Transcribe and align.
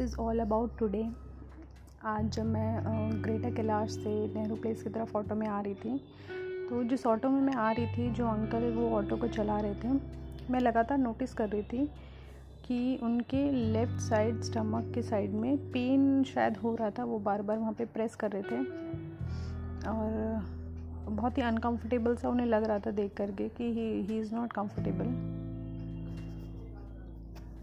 Is 0.00 0.16
all 0.16 0.40
about 0.40 0.78
today 0.78 1.04
आज 2.04 2.30
जब 2.32 2.44
मैं 2.46 3.22
ग्रेटर 3.24 3.54
कैलाश 3.54 3.90
से 3.90 4.10
नेहरू 4.34 4.56
प्लेस 4.56 4.82
की 4.82 4.90
तरफ़ 4.90 5.16
ऑटो 5.16 5.34
में 5.34 5.46
आ 5.46 5.60
रही 5.60 5.74
थी 5.74 5.98
तो 6.68 6.82
जिस 6.84 7.06
ऑटो 7.06 7.28
में 7.28 7.40
मैं 7.40 7.54
आ 7.54 7.70
रही 7.72 7.86
थी, 7.86 8.10
जो 8.10 8.26
अंकल 8.26 8.70
वो 8.72 8.88
ऑटो 8.96 9.16
को 9.16 9.28
चला 9.28 9.58
रहे 9.60 9.74
थे, 9.74 9.88
मैं 10.50 10.60
लगातार 10.60 10.98
नोटिस 10.98 11.32
कर 11.34 11.48
रही 11.48 11.62
थी 11.62 11.86
कि 12.66 12.98
उनके 13.02 13.42
लेफ़्ट 13.72 14.00
साइड 14.00 14.40
स्टमक 14.42 14.92
के 14.94 15.02
साइड 15.02 15.32
में 15.32 15.56
पेन 15.72 16.22
शायद 16.24 16.56
हो 16.56 16.74
रहा 16.74 16.90
था, 16.90 17.04
वो 17.04 17.18
बार 17.18 17.42
बार 17.42 17.58
वहाँ 17.58 17.72
पे 17.72 17.84
प्रेस 17.86 18.14
कर 18.14 18.30
रहे 18.30 18.42
थे। 18.42 18.58
और 19.88 21.10
बहुत 21.10 21.38
ही 21.38 21.42
अनकंफर्टेबल 21.42 22.16
सा 22.16 22.28
उन्हें 22.28 22.46
लग 22.46 22.64
रहा 22.64 22.78
था 22.78 22.90
देख 22.92 23.14
करके 23.16 23.48
कि 23.48 23.64
ही 24.08 24.18
इज़ 24.20 24.34
नॉट 24.34 24.52
कंफर्टेबल 24.52 25.06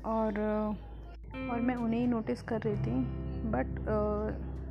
और 0.05 0.34
और 1.52 1.62
मैं 1.62 1.76
उन्हें 1.76 2.00
ही 2.00 2.08
नोटिस 2.08 2.41
कर 2.41 2.62
रही 2.62 2.76
थी 2.77 3.52
बट 3.52 3.80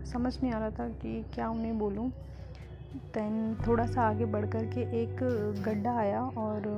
समझ 0.06 0.36
नहीं 0.42 0.52
आ 0.52 0.58
रहा 0.58 0.70
था 0.70 0.88
कि 1.02 1.22
क्या 1.34 1.48
उन्हें 1.48 1.78
बोलूँ। 1.78 2.10
दैन 3.14 3.56
थोड़ा 3.66 3.86
सा 3.86 4.02
आगे 4.02 4.24
बढ़ 4.24 4.46
कर 4.46 4.64
के 4.66 4.80
एक 5.02 5.16
गड्ढा 5.64 5.96
आया 5.98 6.20
और 6.38 6.68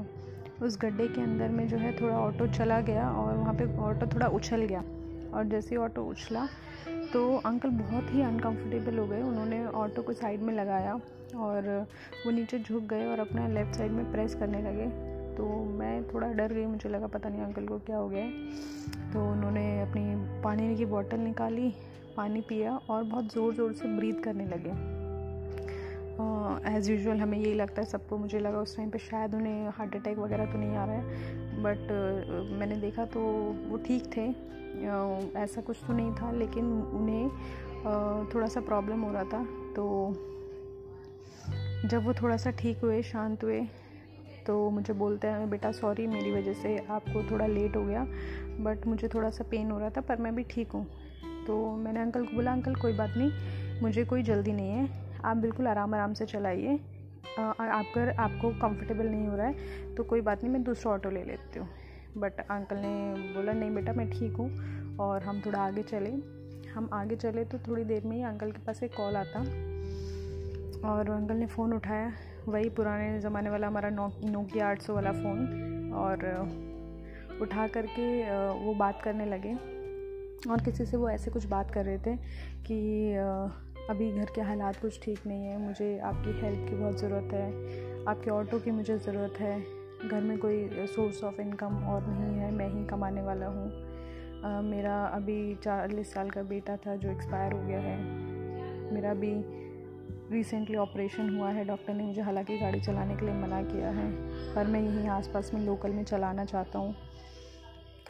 उस 0.63 0.79
गड्ढे 0.83 1.07
के 1.09 1.21
अंदर 1.21 1.49
में 1.49 1.67
जो 1.69 1.77
है 1.77 1.93
थोड़ा 2.01 2.19
ऑटो 2.19 2.47
चला 2.47 2.81
गया 2.81 3.11
और 3.11 3.37
वहाँ 3.37 3.55
पे 3.55 3.77
ऑटो 3.79 4.07
थोड़ा 4.07 4.27
उछल 4.29 4.65
गया। 4.65 4.83
और 5.35 5.45
जैसे 5.45 5.69
ही 5.71 5.77
ऑटो 5.77 6.03
उछला 6.05 6.47
तो 7.13 7.21
अंकल 7.47 7.71
बहुत 7.71 8.15
ही 8.15 8.23
अनकंफर्टेबल 8.23 8.99
हो 8.99 9.07
गए। 9.07 9.23
उन्होंने 9.23 9.65
ऑटो 9.67 10.03
को 10.03 10.13
साइड 10.13 10.43
में 10.43 10.53
लगाया 10.55 10.93
और 11.37 11.69
वो 12.27 12.31
नीचे 12.31 12.59
झुक 12.59 12.83
गए 12.85 13.07
और 13.07 13.21
अपना 13.21 13.47
लेफ़्ट 13.49 13.77
साइड 13.77 13.93
में 13.93 14.11
प्रेस 14.13 14.35
करने 14.35 14.63
लगे। 14.63 14.87
तो 15.39 15.47
मैं 15.79 16.03
थोड़ा 16.05 16.29
डर 16.29 16.53
गई 16.53 16.67
मुझे 16.67 16.89
लगा 16.89 17.07
पता 17.07 17.29
नहीं 17.29 17.43
अंकल 17.43 17.67
को 17.67 17.79
क्या 17.79 17.97
हो 17.97 18.09
गया 18.09 18.25
है। 18.25 19.13
तो 19.13 19.31
उन्होंने 19.33 19.81
अपनी 19.83 20.43
पानी 20.43 20.75
की 20.77 20.85
बोतल 20.87 21.21
निकाली 21.21 21.73
पानी 22.17 22.41
पिया 22.41 22.77
और 22.91 23.03
बहुत 23.05 23.33
ज़ोर 23.33 23.55
ज़ोर 23.55 23.73
से 23.73 23.89
ब्रीथ 23.97 24.23
करने 24.25 24.47
लगे। 24.47 24.71
एज़ 26.69 26.85
uh, 26.85 26.91
यूजल 26.91 27.21
हमें 27.21 27.39
यही 27.39 27.55
लगता 27.55 27.81
है 27.83 27.87
सबको 27.87 28.17
मुझे 28.19 28.39
लगा 28.39 28.59
उस 28.59 28.77
टाइम 28.77 28.91
पे 28.91 28.99
शायद 28.99 29.35
उन्हें 29.35 29.69
हार्ट 29.69 29.95
अटैक 29.97 30.19
वगैरह 30.19 30.53
तो 30.53 30.59
नहीं 30.59 30.77
आ 30.77 30.85
रहा 30.85 30.95
है। 30.95 31.03
बट 31.63 31.85
uh, 31.89 32.59
मैंने 32.59 32.77
देखा 32.77 33.05
तो 33.05 33.21
वो 33.71 33.77
ठीक 33.87 34.07
थे। 34.17 34.27
uh, 34.29 35.37
ऐसा 35.37 35.61
कुछ 35.61 35.77
तो 35.87 35.93
नहीं 35.93 36.13
था 36.13 36.31
लेकिन 36.33 36.73
उन्हें 36.95 37.29
थोड़ा 38.35 38.47
सा 38.47 38.61
प्रॉब्लम 38.61 39.03
हो 39.03 39.13
रहा 39.13 39.25
था। 39.25 39.45
तो 39.77 39.85
जब 41.89 42.05
वो 42.05 42.13
थोड़ा 42.23 42.37
सा 42.37 42.51
ठीक 42.51 42.79
हुए 42.79 43.03
शांत 43.03 43.45
हुए 43.45 43.61
तो 44.49 44.71
मुझे 44.71 44.93
बोलते 44.95 45.27
हैं, 45.27 45.49
बेटा 45.51 45.71
सॉरी 45.73 46.07
मेरी 46.07 46.31
वजह 46.33 46.53
से 46.55 46.77
आपको 46.91 47.23
थोड़ा 47.31 47.47
लेट 47.47 47.77
हो 47.77 47.85
गया 47.85 48.05
बट 48.61 48.87
मुझे 48.87 49.09
थोड़ा 49.09 49.31
सा 49.31 49.45
पेन 49.51 49.71
हो 49.71 49.79
रहा 49.79 49.91
था, 49.91 50.01
पर 50.01 50.17
मैं 50.17 50.35
भी 50.35 50.43
ठीक 50.51 50.73
हूँ। 50.73 50.85
तो 51.47 51.57
मैंने 51.77 52.01
अंकल 52.01 52.25
को 52.25 52.37
बोला 52.37 52.53
अंकल 52.53 52.75
कोई 52.75 52.93
बात 52.93 53.17
नहीं, 53.17 53.81
मुझे 53.83 54.05
कोई 54.05 54.23
जल्दी 54.23 54.53
नहीं 54.53 54.71
है, 54.71 54.89
आप 55.25 55.37
बिल्कुल 55.37 55.67
आराम 55.67 55.95
आराम 55.95 56.15
से 56.15 56.27
चलाइए 56.27 56.79
अगर 57.39 58.15
आपको 58.19 58.51
कंफर्टेबल 58.61 59.07
नहीं 59.07 59.27
हो 59.27 59.37
रहा 59.37 59.47
है 59.47 59.95
तो 59.95 60.05
कोई 60.05 60.21
बात 60.21 60.43
नहीं, 60.43 60.53
मैं 60.53 60.63
दूसरा 60.65 60.93
ऑटो 60.93 61.11
ले 61.11 61.25
लेती 61.25 61.59
हूँ। 61.59 61.69
बट 62.17 62.41
अंकल 62.41 62.77
ने 62.77 63.33
बोला, 63.35 63.53
नहीं 63.53 63.75
बेटा, 63.75 63.93
मैं 63.93 64.09
ठीक 64.11 64.37
हूँ 64.37 64.97
और 65.01 65.23
हम 65.23 65.41
थोड़ा 65.47 65.59
आगे 65.59 65.83
चले। 65.85 66.11
हम 66.71 66.89
आगे 66.93 67.17
चले 67.17 67.45
तो 67.45 67.59
थोड़ी 67.59 67.85
देर 67.85 68.05
में 68.05 68.17
ही 68.17 68.23
अंकल 68.23 68.51
के 68.53 68.65
पास 68.65 68.83
एक 68.83 68.95
कॉल 68.97 69.17
आता 69.17 69.41
और 70.89 71.11
अंकल 71.11 71.37
ने 71.37 71.47
फ़ोन 71.47 71.73
उठाया। 71.73 72.13
वही 72.49 72.69
पुराने 72.71 73.19
ज़माने 73.21 73.51
वाला 73.51 73.67
हमारा 73.67 73.91
नोकिया 73.91 74.69
आठ 74.69 74.83
सौ 74.83 74.95
वाला 74.95 75.13
फ़ोन 75.13 75.93
और 75.97 76.25
उठा 77.43 77.67
करके 77.67 78.07
वो 78.57 78.75
बात 78.75 79.01
करने 79.03 79.27
लगे। 79.27 79.55
और 80.51 80.61
किसी 80.65 80.85
से 80.87 80.97
वो 80.97 81.09
ऐसे 81.11 81.31
कुछ 81.31 81.47
बात 81.47 81.71
कर 81.71 81.85
रहे 81.85 81.99
थे 81.99 82.17
कि 82.67 83.15
अभी 83.91 84.11
घर 84.13 84.31
के 84.35 84.41
हालात 84.41 84.77
कुछ 84.77 85.01
ठीक 85.03 85.27
नहीं 85.27 85.47
है, 85.47 85.59
मुझे 85.59 85.99
आपकी 85.99 86.33
हेल्प 86.41 86.69
की 86.69 86.77
बहुत 86.77 87.01
ज़रूरत 87.01 87.33
है, 87.33 88.05
आपके 88.05 88.31
ऑटो 88.31 88.59
की 88.59 88.71
मुझे 88.71 88.99
ज़रूरत 88.99 89.41
है, 89.41 89.61
घर 90.09 90.21
में 90.21 90.39
कोई 90.39 90.87
सोर्स 90.87 91.23
ऑफ़ 91.25 91.41
इनकम 91.41 91.77
और 91.85 92.07
नहीं 92.07 92.39
है, 92.39 92.51
मैं 92.53 92.69
ही 92.69 92.85
कमाने 92.87 93.23
वाला 93.23 93.47
हूँ। 93.47 94.63
मेरा 94.65 94.97
अभी 95.07 95.55
चालीस 95.55 96.13
साल 96.15 96.31
का 96.31 96.43
बेटा 96.45 96.77
था 96.77 96.95
जो 96.97 97.11
एक्सपायर 97.11 97.53
हो 97.53 97.63
गया 97.63 97.81
है। 97.81 97.97
मेरा 98.93 99.11
अभी 99.11 99.33
रिसेंटली 100.33 100.77
ऑपरेशन 100.77 101.37
हुआ 101.37 101.51
है 101.51 101.65
डॉक्टर 101.65 101.95
ने 101.95 102.05
मुझे 102.05 102.23
हालाँकि 102.23 102.59
गाड़ी 102.59 102.81
चलाने 102.81 103.17
के 103.17 103.27
लिए 103.27 103.35
मना 103.35 103.63
किया 103.63 103.91
है, 103.91 104.11
पर 104.55 104.67
मैं 104.67 104.81
यहीं 104.81 105.09
आसपास 105.09 105.51
में 105.55 105.61
लोकल 105.61 105.91
में 105.91 106.05
चलाना 106.05 106.45
चाहता 106.45 106.79
हूँ। 106.79 106.95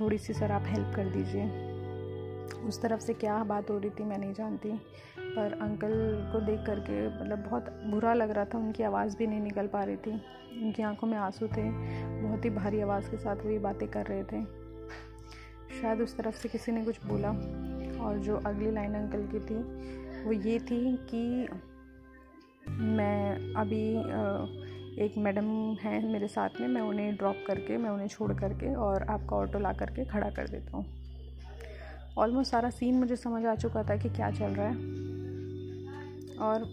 थोड़ी 0.00 0.18
सी 0.18 0.34
सर 0.34 0.52
आप 0.52 0.64
हेल्प 0.66 0.92
कर 0.96 1.04
दीजिए। 1.04 1.44
उस 2.68 2.82
तरफ़ 2.82 3.00
से 3.00 3.14
क्या 3.14 3.44
बात 3.44 3.70
हो 3.70 3.78
रही 3.78 3.90
थी 3.90 4.04
मैं 4.04 4.18
नहीं 4.18 4.32
जानती, 4.32 4.70
पर 5.18 5.58
अंकल 5.62 5.90
को 6.32 6.40
देख 6.40 6.60
करके 6.66 7.06
मतलब 7.08 7.38
बहुत 7.38 7.68
बुरा 7.86 8.14
लग 8.14 8.30
रहा 8.30 8.44
था, 8.44 8.58
उनकी 8.58 8.82
आवाज़ 8.82 9.16
भी 9.16 9.26
नहीं 9.26 9.40
निकल 9.40 9.66
पा 9.66 9.84
रही 9.84 9.96
थी। 9.96 10.12
उनकी 10.62 10.82
आँखों 10.82 11.08
में 11.08 11.18
आँसू 11.18 11.46
थे, 11.46 11.70
बहुत 12.22 12.44
ही 12.44 12.50
भारी 12.50 12.80
आवाज़ 12.80 13.10
के 13.10 13.16
साथ 13.16 13.36
वो 13.36 13.50
ये 13.50 13.58
बातें 13.58 13.88
कर 13.88 14.06
रहे 14.06 14.22
थे। 14.22 14.44
शायद 15.80 16.00
उस 16.00 16.16
तरफ़ 16.16 16.36
से 16.36 16.48
किसी 16.48 16.72
ने 16.72 16.84
कुछ 16.84 17.06
बोला, 17.06 17.30
और 18.04 18.18
जो 18.18 18.36
अगली 18.36 18.70
लाइन 18.70 18.94
अंकल 18.94 19.26
की 19.26 19.40
थी, 19.40 19.62
वो 20.24 20.32
ये 20.32 20.58
थी 20.58 20.96
कि 20.96 21.48
मैं 22.70 23.54
अभी 23.54 23.82
एक 25.04 25.14
मैडम 25.18 25.46
हैं 25.80 26.00
मेरे 26.12 26.28
साथ 26.28 26.60
में, 26.60 26.68
मैं 26.68 26.80
उन्हें 26.80 27.16
ड्रॉप 27.16 27.36
करके, 27.46 27.76
मैं 27.76 27.90
उन्हें 27.90 28.08
छोड़ 28.08 28.32
करके 28.32 28.74
और 28.74 29.02
आपका 29.02 29.36
ऑटो 29.36 29.58
ला 29.58 29.72
करके 29.72 30.04
खड़ा 30.04 30.30
कर 30.30 30.48
देता 30.48 30.76
हूँ। 30.76 30.86
ऑलमोस्ट 32.18 32.50
सारा 32.50 32.70
सीन 32.70 32.94
मुझे 32.94 33.16
समझ 33.16 33.44
आ 33.46 33.54
चुका 33.54 33.82
था 33.82 33.96
कि 33.96 34.08
क्या 34.08 34.30
चल 34.30 34.54
रहा 34.54 34.68
है। 34.68 34.76
और 36.38 36.66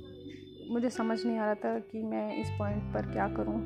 मुझे 0.72 0.90
समझ 0.90 1.26
नहीं 1.26 1.38
आ 1.38 1.46
रहा 1.46 1.56
था 1.56 1.80
कि 1.80 2.02
मैं 2.04 2.38
इस 2.38 2.50
पॉइंट 2.50 2.84
पर 2.94 3.12
क्या 3.12 3.28
करूँ। 3.28 3.60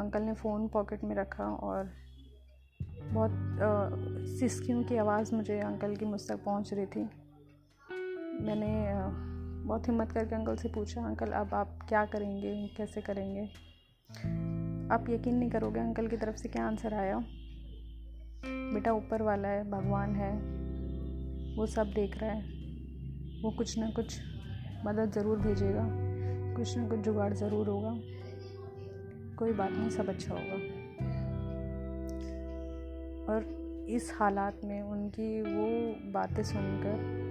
अंकल 0.00 0.22
ने 0.22 0.34
फ़ोन 0.34 0.66
पॉकेट 0.68 1.04
में 1.04 1.14
रखा 1.16 1.44
और 1.44 1.90
बहुत 3.02 3.30
सिस्कियों 4.38 4.82
की 4.82 4.96
आवाज़ 4.96 5.34
मुझे 5.34 5.58
अंकल 5.60 5.96
की 5.96 6.04
मुझ 6.04 6.20
तक 6.28 6.44
पहुँच 6.44 6.72
रही 6.74 6.86
थी। 6.86 7.08
मैंने 8.44 8.70
बहुत 9.66 9.88
हिम्मत 9.88 10.12
करके 10.12 10.34
अंकल 10.34 10.56
से 10.56 10.68
पूछा, 10.68 11.06
अंकल, 11.06 11.26
अब 11.26 11.54
आप 11.54 11.78
क्या 11.88 12.04
करेंगे? 12.04 12.68
कैसे 12.76 13.00
करेंगे? 13.00 13.44
आप 14.94 15.06
यकीन 15.08 15.34
नहीं 15.34 15.50
करोगे 15.50 15.80
अंकल 15.80 16.08
की 16.08 16.16
तरफ़ 16.16 16.36
से 16.36 16.48
क्या 16.48 16.66
आंसर 16.66 16.94
आया? 16.94 17.24
बेटा, 18.46 18.92
ऊपर 18.92 19.22
वाला 19.22 19.48
है, 19.48 19.70
भगवान 19.70 20.14
है, 20.16 20.32
वो 21.56 21.66
सब 21.66 21.86
देख 21.86 22.18
रहा 22.18 22.30
है। 22.30 22.42
वो 23.42 23.50
कुछ 23.50 23.78
ना 23.78 23.90
कुछ 23.90 24.20
मदद 24.84 25.12
ज़रूर 25.12 25.38
भेजेगा, 25.38 25.88
कुछ 26.56 26.76
ना 26.76 26.88
कुछ 26.88 26.98
जुगाड़ 26.98 27.34
ज़रूर 27.34 27.68
होगा। 27.68 27.98
कोई 29.36 29.52
बात 29.52 29.70
नहीं, 29.72 29.90
सब 29.90 30.08
अच्छा 30.08 30.34
होगा। 30.34 30.54
और 33.32 33.66
इस 33.88 34.12
हालात 34.20 34.60
में 34.64 34.82
उनकी 34.82 35.42
वो 35.42 35.94
बातें 36.12 36.42
सुनकर 36.42 37.25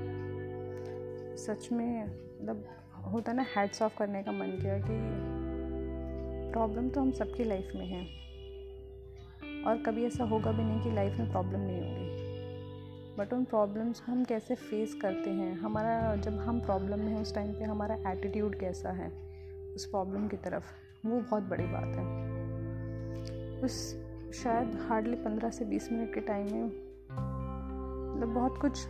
सच 1.36 1.72
में 1.72 2.06
मतलब 2.06 2.66
होता 3.06 3.34
ना 3.34 3.46
हेड्स 3.58 3.82
ऑफ़ 3.82 3.98
करने 3.98 4.24
का 4.24 4.32
मन 4.32 4.48
किया 4.48 4.80
कि 4.80 5.26
प्रॉब्लम 6.54 6.90
तो 6.90 7.02
हम 7.02 7.12
सबकी 7.12 7.44
लाइफ 7.44 7.72
में 7.76 7.86
है। 7.86 8.26
और 9.64 9.78
कभी 9.78 10.06
ऐसा 10.06 10.24
होगा 10.24 10.52
भी 10.52 10.64
नहीं 10.64 10.82
कि 10.82 10.92
लाइफ 10.92 11.18
में 11.20 11.32
प्रॉब्लम 11.32 11.60
नहीं 11.60 11.82
होगी। 11.82 12.16
बट 13.16 13.34
उन 13.34 13.46
प्रॉब्लम्स 13.46 14.00
को 14.00 14.12
हम 14.12 14.24
कैसे 14.24 14.56
फेस 14.56 15.00
करते 15.02 15.30
हैं? 15.30 15.54
हमारा, 15.54 16.16
जब 16.16 16.34
हम 16.34 16.62
प्रॉब्लम 16.62 17.00
में 17.00 17.12
हैं, 17.12 17.22
उस 17.22 17.36
टाइम 17.36 17.54
पे 17.54 17.64
हमारा 17.64 18.12
एटीट्यूड 18.12 18.60
कैसा 18.60 18.92
है? 18.92 19.10
उस 19.76 19.86
प्रॉब्लम 19.86 20.28
की 20.28 20.38
तरफ़। 20.38 20.64
वो 21.06 21.22
बहुत 21.22 21.44
बड़ी 21.44 21.66
बात 21.68 21.96
है। 21.96 22.36
उस, 23.62 24.06
शायद 24.34 24.76
हार्डली 24.76 25.16
पंद्रह 25.16 25.50
से 25.50 25.66
बीस 25.66 25.92
मिनट 25.92 26.14
के 26.14 26.22
टाइम 26.22 26.46
में 26.46 26.64
मतलब 28.16 28.30
बहुत 28.30 28.62
कुछ 28.62 28.88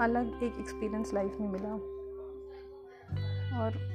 अलग 0.00 0.42
एक 0.42 0.52
एक्सपीरियंस 0.60 1.14
लाइफ 1.14 1.36
में 1.40 1.48
मिला। 1.48 1.72
और 3.58 3.92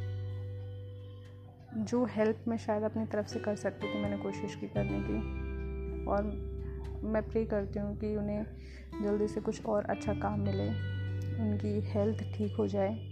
जो 1.77 2.05
हेल्प 2.05 2.45
मैं 2.47 2.57
शायद 2.57 2.83
अपनी 2.83 3.05
तरफ़ 3.05 3.27
से 3.27 3.39
कर 3.39 3.55
सकती 3.55 3.95
थी, 3.95 4.01
मैंने 4.01 4.17
कोशिश 4.17 4.55
की 4.55 4.67
करने 4.67 4.99
की। 4.99 5.15
और 6.05 6.23
मैं 7.03 7.29
प्रे 7.29 7.45
करती 7.45 7.79
हूँ 7.79 7.97
कि 7.97 8.15
उन्हें 8.15 8.45
जल्दी 9.03 9.27
से 9.27 9.41
कुछ 9.41 9.65
और 9.65 9.83
अच्छा 9.83 10.13
काम 10.13 10.39
मिले, 10.39 10.69
उनकी 11.41 11.89
हेल्थ 11.89 12.17
ठीक 12.37 12.55
हो 12.55 12.67
जाए, 12.67 13.09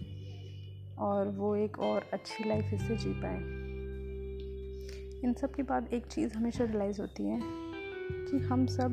और 1.00 1.28
वो 1.28 1.56
एक 1.56 1.80
और 1.80 2.10
अच्छी 2.14 2.50
लाइफ 2.50 2.74
इससे 2.74 2.98
जी 2.98 3.14
पाए। 3.14 3.38
इन 5.24 5.34
सब 5.34 5.54
के 5.54 5.64
बाद 5.64 5.90
एक 5.94 6.06
चीज़ 6.06 6.34
हमेशा 6.34 6.64
रियलाइज़ 6.64 7.02
होती 7.02 7.24
है 7.24 7.40
कि 8.12 8.40
हम 8.40 8.66
सब 8.66 8.90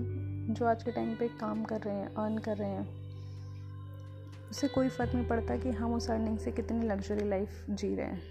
जो 0.51 0.67
आज 0.67 0.83
के 0.83 0.93
टाइम 0.93 1.15
पे 1.15 1.29
काम 1.29 1.65
कर 1.65 1.81
रहे 1.81 1.95
हैं 1.95 2.15
अर्न 2.15 2.39
कर 2.39 2.57
रहे 2.57 2.71
हैं 2.71 3.02
उससे 4.53 4.69
कोई 4.69 4.89
फ़र्क 4.89 5.15
नहीं 5.15 5.27
पड़ता 5.27 5.57
कि 5.57 5.71
हम 5.71 5.93
उस 5.95 6.11
अर्निंग 6.11 6.39
से 6.39 6.51
कितनी 6.51 6.87
लग्जरी 6.87 7.29
लाइफ 7.29 7.65
जी 7.71 7.95
रहे 7.95 8.07
हैं। 8.07 8.23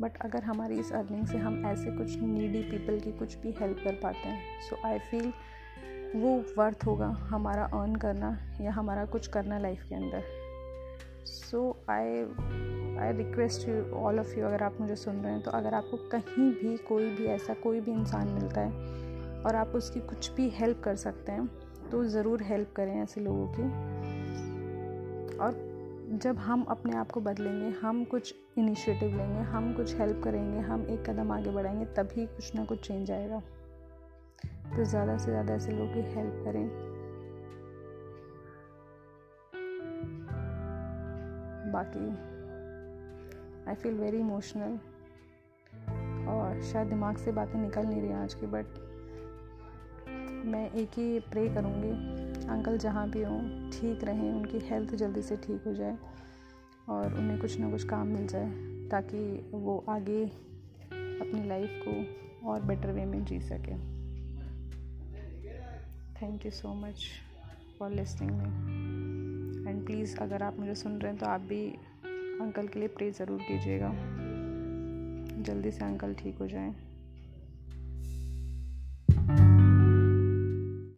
बट 0.00 0.16
अगर 0.18 0.42
हमारी 0.42 0.78
इस 0.78 0.90
अर्निंग 0.92 1.26
से 1.26 1.38
हम 1.38 1.62
ऐसे 1.66 1.90
कुछ 1.90 2.16
नीडी 2.22 2.62
पीपल 2.62 2.98
की 3.00 3.12
कुछ 3.12 3.36
भी 3.38 3.54
हेल्प 3.60 3.76
कर 3.84 3.94
पाते 3.94 4.28
हैं 4.28 4.60
सो 4.60 4.76
आई 4.86 4.98
फील 5.00 5.32
वो 6.14 6.32
वर्थ 6.58 6.86
होगा 6.86 7.06
हमारा 7.30 7.64
अर्न 7.74 7.94
करना 7.96 8.36
या 8.60 8.72
हमारा 8.72 9.04
कुछ 9.04 9.26
करना 9.26 9.58
लाइफ 9.58 9.84
के 9.88 9.94
अंदर। 9.94 10.24
So 11.26 11.62
I 11.90 12.18
I 12.98 13.16
request 13.16 13.68
you 13.68 13.80
all 13.96 14.20
of 14.20 14.38
you 14.38 14.46
अगर 14.46 14.62
आप 14.62 14.80
मुझे 14.80 14.96
सुन 14.96 15.16
रहे 15.16 15.32
हैं 15.32 15.42
तो 15.42 15.50
अगर 15.50 15.74
आपको 15.74 15.96
कहीं 16.08 16.50
भी 16.52 16.76
कोई 16.88 17.10
भी 17.10 17.26
ऐसा 17.26 17.54
कोई 17.54 17.80
भी 17.80 17.92
इंसान 17.92 18.28
मिलता 18.28 18.60
है 18.60 19.42
और 19.42 19.56
आप 19.56 19.76
उसकी 19.76 20.00
कुछ 20.00 20.30
भी 20.32 20.50
हेल्प 20.50 20.82
कर 20.84 20.96
सकते 20.96 21.32
हैं 21.32 21.46
तो 21.90 22.04
ज़रूर 22.04 22.42
हेल्प 22.42 22.72
करें 22.76 23.02
ऐसे 23.02 23.20
लोगों 23.20 23.48
की। 23.48 24.23
और 25.40 25.74
जब 26.22 26.36
हम 26.36 26.62
अपने 26.62 26.96
आप 26.96 27.10
को 27.10 27.20
बदलेंगे, 27.20 27.68
हम 27.78 28.04
कुछ 28.04 28.34
इनिशिएटिव 28.58 29.16
लेंगे, 29.16 29.40
हम 29.40 29.72
कुछ 29.74 29.94
हेल्प 29.94 30.20
करेंगे, 30.24 30.58
हम 30.58 30.86
एक 30.90 31.10
कदम 31.10 31.32
आगे 31.32 31.50
बढ़ाएँगे, 31.50 31.84
तभी 31.84 32.26
कुछ 32.26 32.54
ना 32.54 32.64
कुछ 32.64 32.86
चेंज 32.88 33.10
आएगा। 33.10 33.42
तो 34.76 34.84
ज़्यादा 34.84 35.16
से 35.18 35.30
ज़्यादा 35.30 35.54
ऐसे 35.54 35.72
लोगों 35.72 35.92
की 35.94 36.00
हेल्प 36.00 36.42
करें। 36.44 36.68
बाकी 41.72 42.08
आई 43.68 43.74
फील 43.74 43.94
वेरी 43.94 44.18
इमोशनल 44.18 44.78
और 46.28 46.60
शायद 46.62 46.88
दिमाग 46.88 47.16
से 47.16 47.32
बातें 47.32 47.58
निकल 47.58 47.86
नहीं 47.86 48.00
रही 48.00 48.12
आज 48.12 48.34
की 48.34 48.46
बट 48.46 48.66
मैं 50.46 50.70
एक 50.72 50.88
ही 50.88 51.18
प्रे 51.20 51.48
करूँगी। 51.48 52.23
अंकल 52.50 52.76
जहाँ 52.78 53.08
भी 53.10 53.22
हों, 53.22 53.40
ठीक 53.70 54.04
रहें, 54.04 54.32
उनकी 54.32 54.58
हेल्थ 54.68 54.94
जल्दी 54.94 55.22
से 55.22 55.36
ठीक 55.36 55.62
हो 55.66 55.74
जाए 55.74 55.96
और 56.88 57.14
उन्हें 57.14 57.38
कुछ 57.40 57.58
ना 57.58 57.70
कुछ 57.70 57.84
काम 57.84 58.08
मिल 58.08 58.26
जाए 58.26 58.50
ताकि 58.90 59.18
वो 59.52 59.84
आगे 59.88 60.24
अपनी 60.24 61.46
लाइफ 61.48 61.82
को 61.84 62.48
और 62.50 62.62
बेटर 62.62 62.92
वे 62.92 63.04
में 63.04 63.24
जी 63.24 63.40
सकें। 63.40 63.76
Thank 66.22 66.44
you 66.46 66.50
so 66.52 66.74
much 66.76 67.06
for 67.78 67.90
listening 67.90 68.30
me 68.30 69.70
and 69.70 69.84
please 69.86 70.16
अगर 70.20 70.42
आप 70.42 70.58
मुझे 70.58 70.74
सुन 70.74 70.98
रहे 70.98 71.12
हैं 71.12 71.20
तो 71.20 71.26
आप 71.26 71.40
भी 71.40 71.66
अंकल 72.40 72.68
के 72.68 72.78
लिए 72.78 72.88
प्रे 72.88 73.10
ज़रूर 73.10 73.40
कीजिएगा। 73.42 73.92
जल्दी 75.42 75.70
से 75.70 75.84
अंकल 75.84 76.14
ठीक 76.14 76.38
हो 76.38 76.46
जाएँ। 76.46 76.74